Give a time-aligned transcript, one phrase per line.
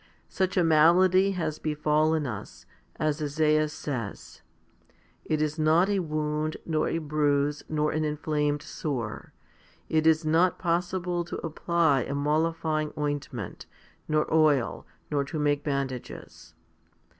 [0.29, 2.65] Such a malady has befallen us,
[2.95, 4.41] as Esaias says,
[5.25, 9.31] It is not a wound, nor a bruise, nor an inflamed sore;
[9.89, 13.67] it is not possible to apply a mollifying ointment,
[14.07, 16.55] nor oil, nor to make bandages?